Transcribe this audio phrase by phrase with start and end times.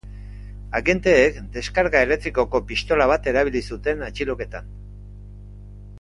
[0.79, 4.77] Agenteek deskarga elektrikoko pistola bat erabili zuten atxiloketan.